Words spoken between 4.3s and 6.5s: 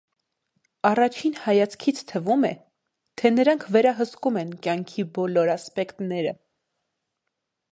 են կյանքի բոլոր ասպեկտները։